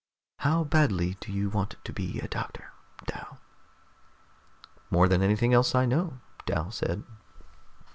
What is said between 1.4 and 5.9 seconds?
want to be a doctor, Dal?" "More than anything else I